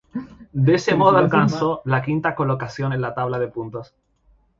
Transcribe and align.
De 0.65 0.73
este 0.73 0.95
modo, 0.95 1.19
alcanzó 1.19 1.83
la 1.85 2.01
quinta 2.01 2.33
colocación 2.33 2.91
en 2.93 3.01
la 3.01 3.13
tabla 3.13 3.37
de 3.37 3.49
puntos. 3.49 3.93